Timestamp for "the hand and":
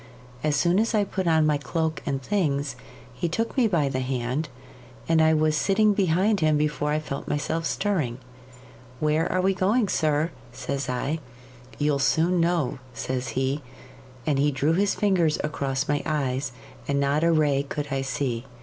3.87-5.21